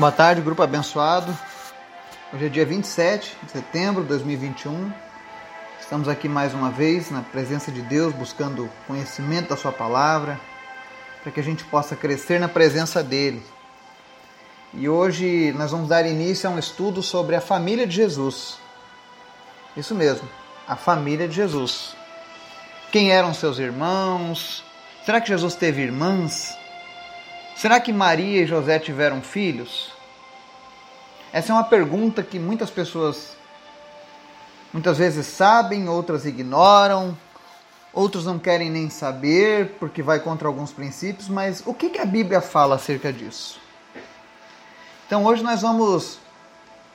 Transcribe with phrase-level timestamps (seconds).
[0.00, 1.38] Boa tarde, grupo abençoado.
[2.32, 4.90] Hoje é dia 27 de setembro de 2021.
[5.78, 10.40] Estamos aqui mais uma vez na presença de Deus, buscando conhecimento da Sua palavra,
[11.22, 13.42] para que a gente possa crescer na presença dEle.
[14.72, 18.58] E hoje nós vamos dar início a um estudo sobre a família de Jesus.
[19.76, 20.26] Isso mesmo,
[20.66, 21.94] a família de Jesus.
[22.90, 24.64] Quem eram seus irmãos?
[25.04, 26.58] Será que Jesus teve irmãs?
[27.60, 29.92] Será que Maria e José tiveram filhos?
[31.30, 33.36] Essa é uma pergunta que muitas pessoas
[34.72, 37.14] muitas vezes sabem, outras ignoram,
[37.92, 42.40] outros não querem nem saber porque vai contra alguns princípios, mas o que, a Bíblia
[42.40, 43.60] fala acerca disso?
[45.06, 46.18] Então hoje nós vamos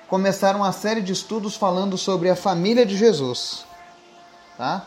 [0.07, 3.68] começar uma série de estudos falando sobre a família de Jesus,
[4.57, 4.84] tá?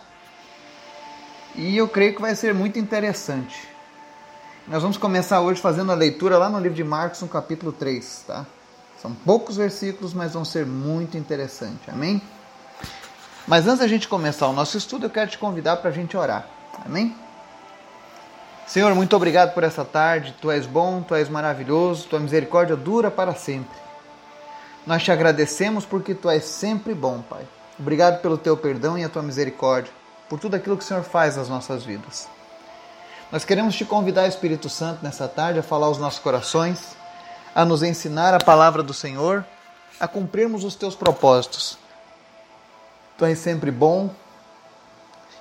[1.54, 3.77] E eu creio que vai ser muito interessante.
[4.70, 8.24] Nós vamos começar hoje fazendo a leitura lá no livro de Marcos, no capítulo 3,
[8.26, 8.44] tá?
[9.00, 11.88] São poucos versículos, mas vão ser muito interessantes.
[11.88, 12.20] Amém?
[13.46, 16.14] Mas antes da gente começar o nosso estudo, eu quero te convidar para a gente
[16.18, 16.46] orar.
[16.84, 17.16] Amém?
[18.66, 20.36] Senhor, muito obrigado por essa tarde.
[20.38, 23.78] Tu és bom, tu és maravilhoso, tua misericórdia dura para sempre.
[24.86, 27.48] Nós te agradecemos porque tu és sempre bom, Pai.
[27.78, 29.90] Obrigado pelo teu perdão e a tua misericórdia,
[30.28, 32.28] por tudo aquilo que o Senhor faz nas nossas vidas.
[33.30, 36.96] Nós queremos te convidar, Espírito Santo, nessa tarde a falar aos nossos corações,
[37.54, 39.44] a nos ensinar a palavra do Senhor,
[40.00, 41.76] a cumprirmos os teus propósitos.
[43.18, 44.08] Tu és sempre bom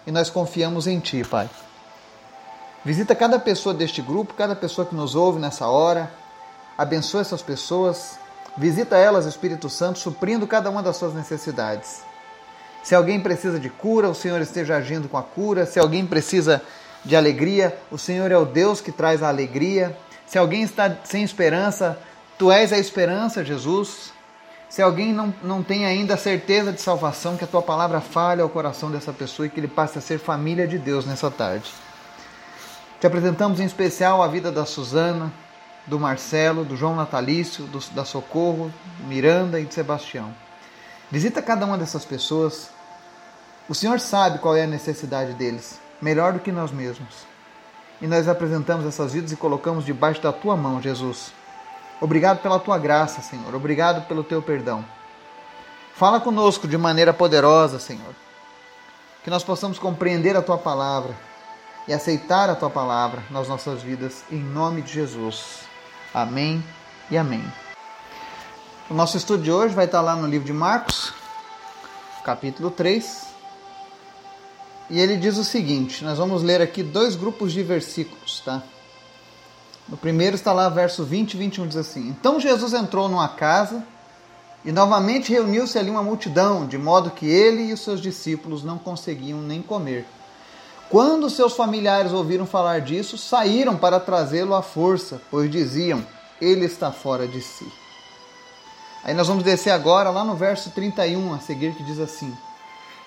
[0.06, 1.50] e nós confiamos em ti, Pai.
[2.84, 6.12] Visita cada pessoa deste grupo, cada pessoa que nos ouve nessa hora.
[6.78, 8.20] Abençoa essas pessoas.
[8.58, 12.02] Visita elas, Espírito Santo, suprindo cada uma das suas necessidades.
[12.84, 15.66] Se alguém precisa de cura, o Senhor esteja agindo com a cura.
[15.66, 16.62] Se alguém precisa
[17.08, 19.98] de alegria, o Senhor é o Deus que traz a alegria.
[20.28, 21.98] Se alguém está sem esperança,
[22.38, 24.12] tu és a esperança, Jesus.
[24.70, 28.42] Se alguém não, não tem ainda a certeza de salvação, que a tua palavra fale
[28.42, 31.72] ao coração dessa pessoa e que ele passe a ser família de Deus nessa tarde.
[33.00, 35.32] Te apresentamos em especial a vida da Suzana,
[35.86, 38.74] do Marcelo, do João Natalício, do, da Socorro,
[39.08, 40.36] Miranda e de Sebastião.
[41.10, 42.70] Visita cada uma dessas pessoas.
[43.70, 47.26] O Senhor sabe qual é a necessidade deles melhor do que nós mesmos.
[48.02, 51.32] E nós apresentamos essas vidas e colocamos debaixo da tua mão, Jesus.
[52.00, 53.54] Obrigado pela tua graça, Senhor.
[53.56, 54.86] Obrigado pelo teu perdão.
[55.96, 58.14] Fala conosco de maneira poderosa, Senhor.
[59.24, 61.16] Que nós possamos compreender a tua palavra
[61.88, 65.62] e aceitar a tua palavra nas nossas vidas, em nome de Jesus.
[66.14, 66.64] Amém
[67.10, 67.44] e amém.
[68.90, 71.14] O nosso estudo de hoje vai estar lá no livro de Marcos,
[72.24, 73.27] capítulo 3,
[74.90, 78.64] e ele diz o seguinte: nós vamos ler aqui dois grupos de versículos, tá?
[79.88, 83.84] No primeiro está lá, verso 20 e 21 diz assim: Então Jesus entrou numa casa
[84.66, 88.78] e novamente reuniu-se ali uma multidão, de modo que ele e os seus discípulos não
[88.78, 90.06] conseguiam nem comer.
[90.90, 96.06] Quando seus familiares ouviram falar disso, saíram para trazê-lo à força, pois diziam:
[96.42, 97.68] Ele está fora de si.
[99.04, 102.34] Aí nós vamos descer agora lá no verso 31 a seguir, que diz assim: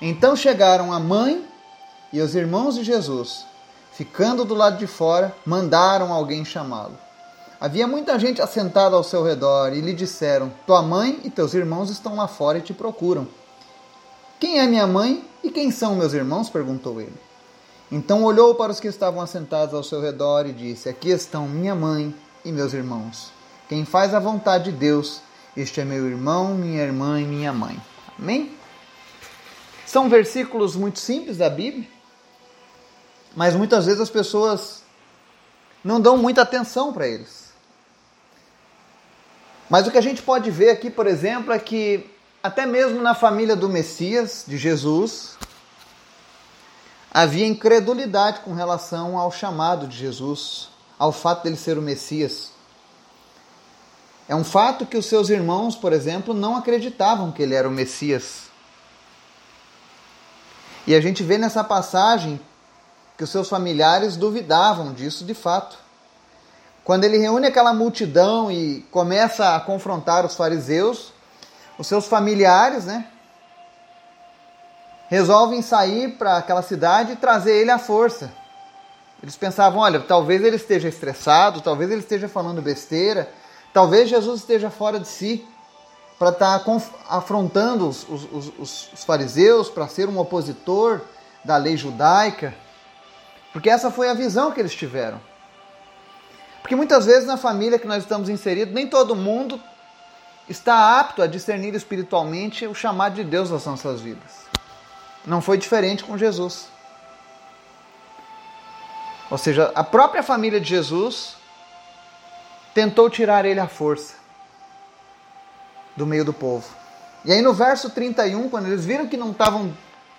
[0.00, 1.49] Então chegaram a mãe
[2.12, 3.44] e os irmãos de Jesus,
[3.92, 6.98] ficando do lado de fora, mandaram alguém chamá-lo.
[7.60, 11.90] Havia muita gente assentada ao seu redor e lhe disseram: Tua mãe e teus irmãos
[11.90, 13.28] estão lá fora e te procuram.
[14.40, 16.48] Quem é minha mãe e quem são meus irmãos?
[16.48, 17.12] perguntou ele.
[17.92, 21.74] Então olhou para os que estavam assentados ao seu redor e disse: Aqui estão minha
[21.74, 23.30] mãe e meus irmãos.
[23.68, 25.20] Quem faz a vontade de Deus,
[25.56, 27.78] este é meu irmão, minha irmã e minha mãe.
[28.18, 28.56] Amém?
[29.86, 31.86] São versículos muito simples da Bíblia
[33.34, 34.82] mas muitas vezes as pessoas
[35.82, 37.50] não dão muita atenção para eles.
[39.68, 42.10] Mas o que a gente pode ver aqui, por exemplo, é que
[42.42, 45.36] até mesmo na família do Messias, de Jesus,
[47.12, 52.50] havia incredulidade com relação ao chamado de Jesus, ao fato dele ser o Messias.
[54.28, 57.72] É um fato que os seus irmãos, por exemplo, não acreditavam que ele era o
[57.72, 58.44] Messias.
[60.86, 62.40] E a gente vê nessa passagem
[63.20, 65.76] que os seus familiares duvidavam disso de fato.
[66.82, 71.12] Quando ele reúne aquela multidão e começa a confrontar os fariseus,
[71.78, 73.06] os seus familiares, né,
[75.10, 78.32] resolvem sair para aquela cidade e trazer ele à força.
[79.22, 83.30] Eles pensavam, olha, talvez ele esteja estressado, talvez ele esteja falando besteira,
[83.70, 85.46] talvez Jesus esteja fora de si
[86.18, 91.02] para estar tá afrontando os, os, os, os fariseus, para ser um opositor
[91.44, 92.54] da lei judaica.
[93.52, 95.20] Porque essa foi a visão que eles tiveram.
[96.60, 99.60] Porque muitas vezes na família que nós estamos inseridos, nem todo mundo
[100.48, 104.46] está apto a discernir espiritualmente o chamado de Deus nas nossas vidas.
[105.26, 106.68] Não foi diferente com Jesus.
[109.30, 111.36] Ou seja, a própria família de Jesus
[112.74, 114.14] tentou tirar ele à força
[115.96, 116.66] do meio do povo.
[117.24, 119.72] E aí no verso 31, quando eles viram que não estavam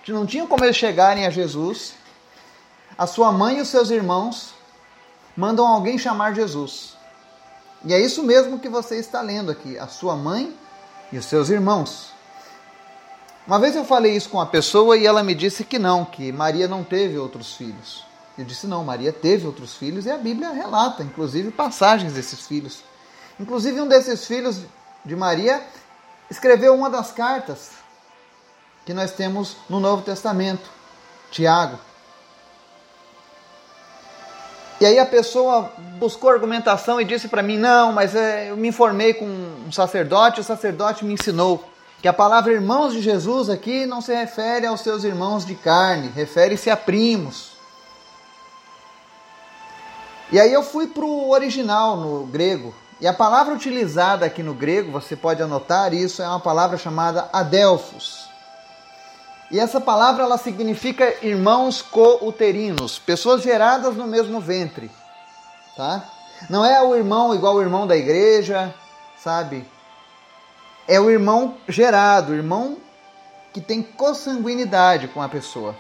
[0.04, 1.94] que não tinham como eles chegarem a Jesus,
[2.98, 4.54] a sua mãe e os seus irmãos
[5.36, 6.98] mandam alguém chamar Jesus.
[7.84, 10.56] E é isso mesmo que você está lendo aqui, a sua mãe
[11.12, 12.12] e os seus irmãos.
[13.48, 16.32] Uma vez eu falei isso com uma pessoa e ela me disse que não, que
[16.32, 18.06] Maria não teve outros filhos.
[18.38, 22.84] Eu disse não, Maria teve outros filhos e a Bíblia relata, inclusive, passagens desses filhos.
[23.40, 24.62] Inclusive, um desses filhos
[25.04, 25.62] de Maria
[26.30, 27.72] escreveu uma das cartas
[28.86, 30.70] que nós temos no Novo Testamento,
[31.32, 31.80] Tiago.
[34.82, 38.70] E aí a pessoa buscou argumentação e disse para mim: não, mas é, eu me
[38.70, 41.64] informei com um sacerdote, o sacerdote me ensinou
[42.02, 46.10] que a palavra irmãos de Jesus aqui não se refere aos seus irmãos de carne,
[46.16, 47.52] refere-se a primos.
[50.32, 52.74] E aí eu fui para o original no grego.
[53.00, 57.30] E a palavra utilizada aqui no grego, você pode anotar isso, é uma palavra chamada
[57.32, 58.31] adelphos.
[59.52, 64.90] E essa palavra ela significa irmãos co-uterinos, pessoas geradas no mesmo ventre,
[65.76, 66.06] tá?
[66.50, 68.74] Não é o irmão igual o irmão da igreja,
[69.22, 69.68] sabe?
[70.88, 72.78] É o irmão gerado, o irmão
[73.54, 75.76] que tem consanguinidade com a pessoa.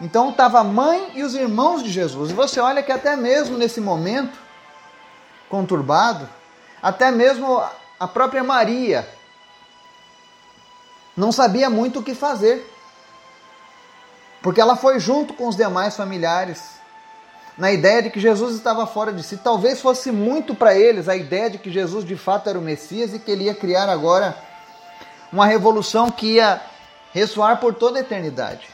[0.00, 2.30] Então estava a mãe e os irmãos de Jesus.
[2.30, 4.38] E você olha que até mesmo nesse momento
[5.50, 6.26] conturbado,
[6.82, 7.62] até mesmo
[8.00, 9.06] a própria Maria
[11.16, 12.68] não sabia muito o que fazer.
[14.40, 16.72] Porque ela foi junto com os demais familiares,
[17.56, 19.36] na ideia de que Jesus estava fora de si.
[19.36, 23.14] Talvez fosse muito para eles a ideia de que Jesus de fato era o Messias
[23.14, 24.36] e que ele ia criar agora
[25.32, 26.60] uma revolução que ia
[27.12, 28.68] ressoar por toda a eternidade.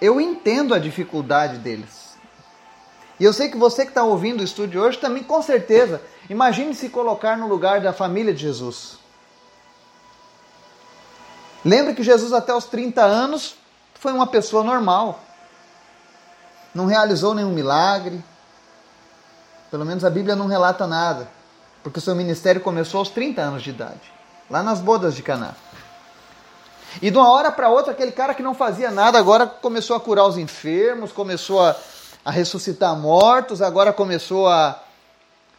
[0.00, 2.10] Eu entendo a dificuldade deles.
[3.18, 6.74] E eu sei que você que está ouvindo o estúdio hoje também, com certeza, imagine
[6.74, 8.99] se colocar no lugar da família de Jesus.
[11.64, 13.56] Lembre que Jesus, até os 30 anos,
[13.94, 15.20] foi uma pessoa normal.
[16.74, 18.22] Não realizou nenhum milagre.
[19.70, 21.28] Pelo menos a Bíblia não relata nada.
[21.82, 24.20] Porque o seu ministério começou aos 30 anos de idade
[24.50, 25.54] lá nas bodas de Caná.
[27.00, 30.00] E de uma hora para outra, aquele cara que não fazia nada agora começou a
[30.00, 31.76] curar os enfermos, começou a,
[32.24, 34.82] a ressuscitar mortos, agora começou a,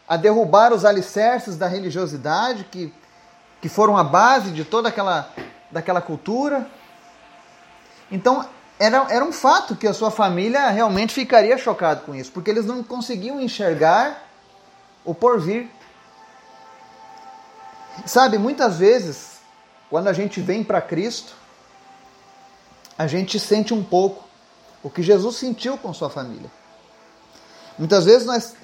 [0.06, 2.92] a derrubar os alicerces da religiosidade que,
[3.62, 5.30] que foram a base de toda aquela
[5.72, 6.68] daquela cultura.
[8.10, 8.46] Então,
[8.78, 12.66] era, era um fato que a sua família realmente ficaria chocado com isso, porque eles
[12.66, 14.28] não conseguiam enxergar
[15.04, 15.68] o porvir.
[18.06, 19.40] Sabe, muitas vezes,
[19.90, 21.34] quando a gente vem para Cristo,
[22.96, 24.24] a gente sente um pouco
[24.82, 26.50] o que Jesus sentiu com sua família.
[27.78, 28.54] Muitas vezes nós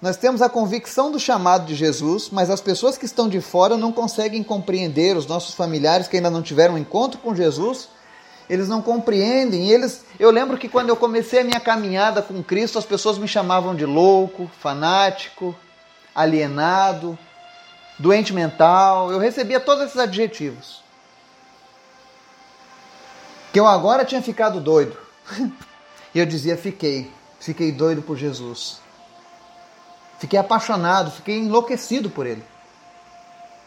[0.00, 3.76] nós temos a convicção do chamado de Jesus, mas as pessoas que estão de fora
[3.76, 7.88] não conseguem compreender, os nossos familiares que ainda não tiveram um encontro com Jesus,
[8.48, 9.70] eles não compreendem.
[9.70, 13.26] Eles, eu lembro que quando eu comecei a minha caminhada com Cristo, as pessoas me
[13.26, 15.56] chamavam de louco, fanático,
[16.14, 17.18] alienado,
[17.98, 19.10] doente mental.
[19.10, 20.84] Eu recebia todos esses adjetivos.
[23.50, 24.96] Que eu agora tinha ficado doido.
[26.14, 28.80] E eu dizia: fiquei, fiquei doido por Jesus.
[30.18, 32.44] Fiquei apaixonado, fiquei enlouquecido por ele.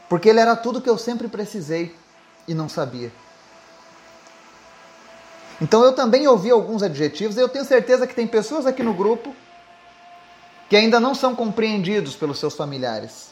[0.08, 1.96] Porque ele era tudo que eu sempre precisei
[2.48, 3.12] e não sabia.
[5.62, 8.94] Então eu também ouvi alguns adjetivos e eu tenho certeza que tem pessoas aqui no
[8.94, 9.36] grupo
[10.68, 13.30] que ainda não são compreendidos pelos seus familiares.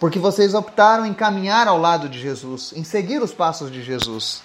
[0.00, 4.42] Porque vocês optaram em caminhar ao lado de Jesus, em seguir os passos de Jesus.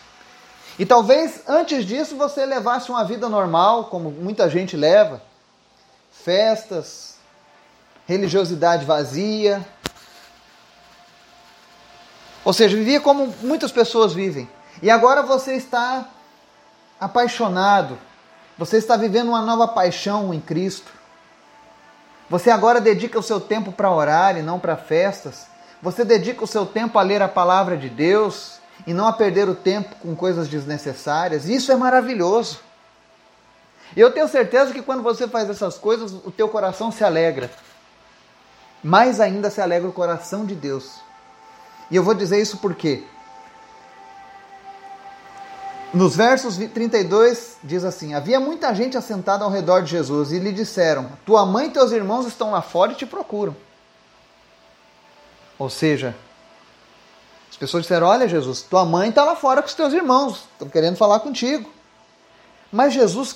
[0.77, 5.21] E talvez antes disso você levasse uma vida normal, como muita gente leva
[6.11, 7.15] festas,
[8.07, 9.65] religiosidade vazia.
[12.43, 14.49] Ou seja, vivia como muitas pessoas vivem.
[14.81, 16.07] E agora você está
[16.99, 17.97] apaixonado.
[18.57, 20.91] Você está vivendo uma nova paixão em Cristo.
[22.29, 25.47] Você agora dedica o seu tempo para orar e não para festas.
[25.81, 29.49] Você dedica o seu tempo a ler a palavra de Deus e não a perder
[29.49, 31.49] o tempo com coisas desnecessárias.
[31.49, 32.59] Isso é maravilhoso.
[33.95, 37.51] E eu tenho certeza que quando você faz essas coisas, o teu coração se alegra.
[38.83, 40.99] Mais ainda se alegra o coração de Deus.
[41.89, 43.03] E eu vou dizer isso porque
[45.93, 50.53] Nos versos 32 diz assim: Havia muita gente assentada ao redor de Jesus e lhe
[50.53, 53.55] disseram: Tua mãe e teus irmãos estão lá fora e te procuram.
[55.59, 56.15] Ou seja,
[57.49, 60.69] as pessoas disseram: Olha, Jesus, tua mãe está lá fora com os teus irmãos, estão
[60.69, 61.69] querendo falar contigo.
[62.71, 63.35] Mas Jesus,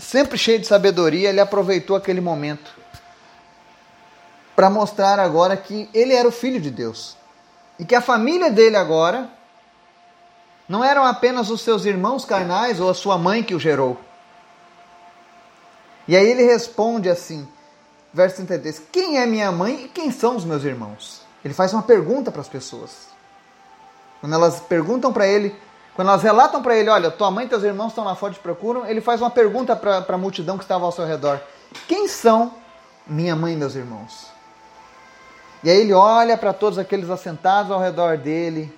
[0.00, 2.72] sempre cheio de sabedoria, ele aproveitou aquele momento
[4.56, 7.16] para mostrar agora que ele era o filho de Deus
[7.78, 9.30] e que a família dele agora
[10.68, 13.98] não eram apenas os seus irmãos carnais ou a sua mãe que o gerou.
[16.06, 17.48] E aí ele responde assim,
[18.12, 21.22] verso 33, quem é minha mãe e quem são os meus irmãos?
[21.44, 23.08] Ele faz uma pergunta para as pessoas.
[24.20, 25.56] Quando elas perguntam para ele,
[25.94, 28.36] quando elas relatam para ele, olha, tua mãe e teus irmãos estão lá fora e
[28.36, 31.40] te procuram, ele faz uma pergunta para a multidão que estava ao seu redor:
[31.86, 32.54] Quem são
[33.06, 34.26] minha mãe e meus irmãos?
[35.62, 38.72] E aí ele olha para todos aqueles assentados ao redor dele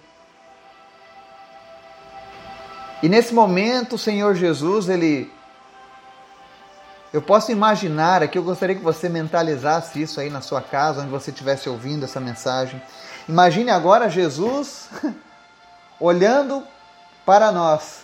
[3.02, 5.30] e nesse momento, o Senhor Jesus, ele
[7.12, 11.10] eu posso imaginar aqui, eu gostaria que você mentalizasse isso aí na sua casa, onde
[11.10, 12.80] você estivesse ouvindo essa mensagem.
[13.28, 14.88] Imagine agora Jesus
[16.00, 16.62] olhando
[17.24, 18.02] para nós.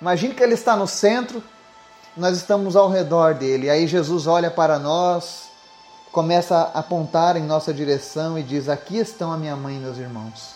[0.00, 1.42] Imagine que ele está no centro,
[2.16, 3.70] nós estamos ao redor dele.
[3.70, 5.48] Aí Jesus olha para nós,
[6.10, 9.98] começa a apontar em nossa direção e diz: Aqui estão a minha mãe e meus
[9.98, 10.54] irmãos.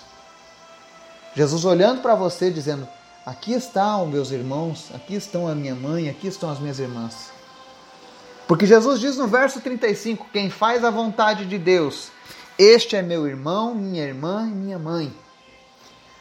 [1.34, 2.88] Jesus olhando para você, dizendo:
[3.24, 7.30] Aqui estão meus irmãos, aqui estão a minha mãe, aqui estão as minhas irmãs.
[8.46, 12.10] Porque Jesus diz no verso 35: Quem faz a vontade de Deus,
[12.58, 15.12] este é meu irmão, minha irmã e minha mãe.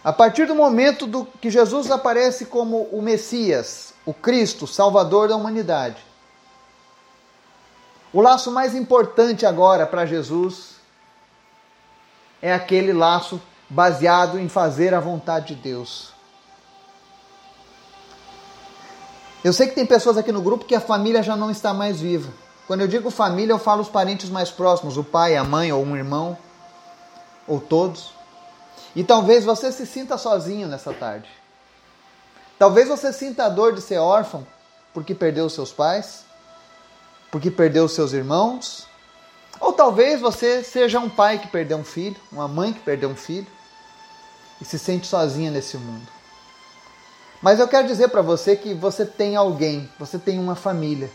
[0.05, 5.35] A partir do momento do que Jesus aparece como o Messias, o Cristo, Salvador da
[5.35, 5.97] humanidade,
[8.13, 10.75] o laço mais importante agora para Jesus
[12.39, 16.13] é aquele laço baseado em fazer a vontade de Deus.
[19.43, 21.99] Eu sei que tem pessoas aqui no grupo que a família já não está mais
[21.99, 22.31] viva.
[22.67, 25.83] Quando eu digo família, eu falo os parentes mais próximos, o pai, a mãe ou
[25.83, 26.37] um irmão,
[27.47, 28.14] ou todos.
[28.95, 31.29] E talvez você se sinta sozinho nessa tarde.
[32.57, 34.47] Talvez você sinta a dor de ser órfão
[34.93, 36.23] porque perdeu seus pais,
[37.29, 38.87] porque perdeu seus irmãos,
[39.59, 43.15] ou talvez você seja um pai que perdeu um filho, uma mãe que perdeu um
[43.15, 43.47] filho
[44.61, 46.07] e se sente sozinha nesse mundo.
[47.41, 51.11] Mas eu quero dizer para você que você tem alguém, você tem uma família.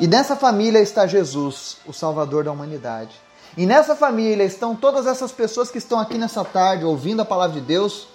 [0.00, 3.20] E nessa família está Jesus, o Salvador da humanidade.
[3.56, 7.60] E nessa família estão todas essas pessoas que estão aqui nessa tarde ouvindo a palavra
[7.60, 8.08] de Deus,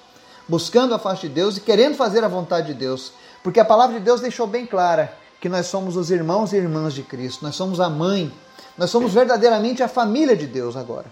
[0.47, 3.13] buscando a face de Deus e querendo fazer a vontade de Deus.
[3.43, 6.93] Porque a palavra de Deus deixou bem clara que nós somos os irmãos e irmãs
[6.93, 8.33] de Cristo, nós somos a mãe,
[8.77, 11.07] nós somos verdadeiramente a família de Deus agora.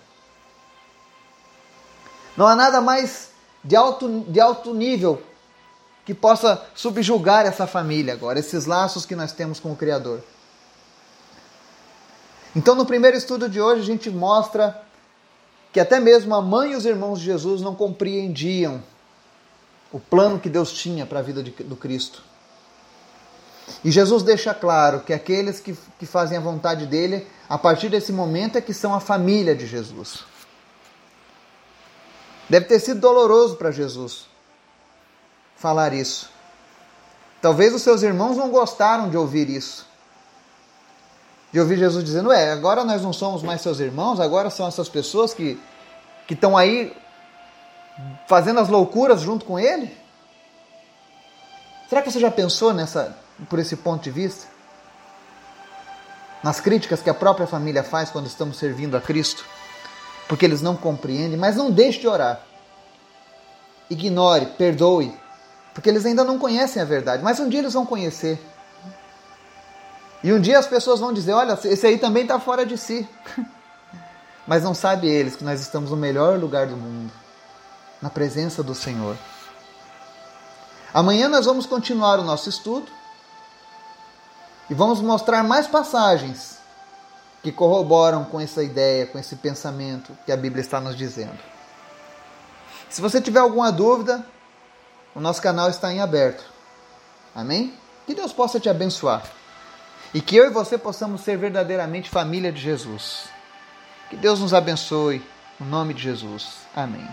[2.37, 3.29] Não há nada mais
[3.63, 5.21] de alto, de alto nível
[6.05, 10.23] que possa subjugar essa família agora, esses laços que nós temos com o Criador.
[12.55, 14.81] Então, no primeiro estudo de hoje, a gente mostra
[15.71, 18.83] que até mesmo a mãe e os irmãos de Jesus não compreendiam
[19.91, 22.23] o plano que Deus tinha para a vida de, do Cristo.
[23.83, 28.11] E Jesus deixa claro que aqueles que, que fazem a vontade dele, a partir desse
[28.11, 30.25] momento, é que são a família de Jesus.
[32.49, 34.25] Deve ter sido doloroso para Jesus
[35.55, 36.29] falar isso.
[37.41, 39.87] Talvez os seus irmãos não gostaram de ouvir isso.
[41.51, 44.87] De ouvir Jesus dizendo: É, agora nós não somos mais seus irmãos, agora são essas
[44.87, 45.59] pessoas que
[46.29, 46.95] estão aí
[48.27, 49.95] fazendo as loucuras junto com ele?
[51.89, 53.15] Será que você já pensou nessa
[53.49, 54.45] por esse ponto de vista?
[56.41, 59.45] Nas críticas que a própria família faz quando estamos servindo a Cristo?
[60.31, 62.39] porque eles não compreendem, mas não deixe de orar.
[63.89, 65.13] Ignore, perdoe,
[65.73, 68.41] porque eles ainda não conhecem a verdade, mas um dia eles vão conhecer.
[70.23, 73.07] E um dia as pessoas vão dizer: olha, esse aí também está fora de si.
[74.47, 77.11] mas não sabe eles que nós estamos no melhor lugar do mundo,
[78.01, 79.15] na presença do Senhor.
[80.93, 82.87] Amanhã nós vamos continuar o nosso estudo
[84.69, 86.57] e vamos mostrar mais passagens
[87.41, 91.39] que corroboram com essa ideia, com esse pensamento que a Bíblia está nos dizendo.
[92.89, 94.25] Se você tiver alguma dúvida,
[95.15, 96.43] o nosso canal está em aberto.
[97.33, 97.73] Amém?
[98.05, 99.23] Que Deus possa te abençoar.
[100.13, 103.29] E que eu e você possamos ser verdadeiramente família de Jesus.
[104.09, 105.21] Que Deus nos abençoe.
[105.59, 106.67] No nome de Jesus.
[106.75, 107.07] Amém.